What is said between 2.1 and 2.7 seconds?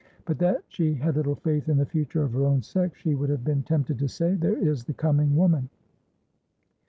of her own